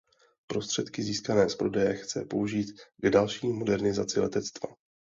[0.47, 4.69] Prostředky získané z prodeje chce použít k další modernizaci letectva.